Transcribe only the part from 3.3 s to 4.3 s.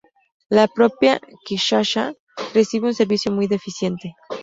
muy deficiente.